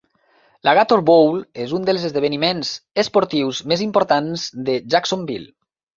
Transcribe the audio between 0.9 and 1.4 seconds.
Bowl"